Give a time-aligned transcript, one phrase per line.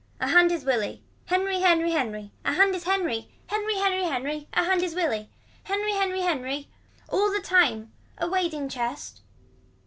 [0.19, 1.03] A hand is Willie.
[1.27, 2.31] Henry Henry Henry.
[2.43, 3.29] A hand is Henry.
[3.45, 4.47] Henry Henry Henry.
[4.51, 5.29] A hand is Willie.
[5.65, 6.69] Henry Henry Henry.
[7.09, 7.93] All the time.
[8.17, 9.21] A wading chest.